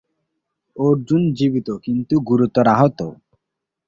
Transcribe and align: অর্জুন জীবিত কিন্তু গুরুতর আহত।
অর্জুন 0.75 1.21
জীবিত 1.37 1.67
কিন্তু 1.85 2.15
গুরুতর 2.27 2.65
আহত। 2.67 2.99